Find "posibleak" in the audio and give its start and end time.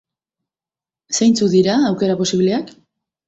2.25-2.73